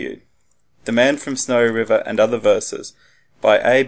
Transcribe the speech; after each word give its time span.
]THE 0.85 0.91
MAN 0.91 1.17
FROM 1.17 1.35
SNOWY 1.35 1.65
RIVER 1.69 2.01
AND 2.07 2.19
OTHER 2.19 2.39
VERSES 2.39 2.93
by 3.39 3.59
A. 3.59 3.79